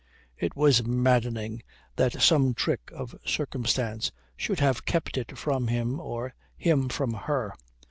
[0.35, 1.61] It was maddening
[1.95, 7.53] that some trick of circumstance should have kept it from him or him from her.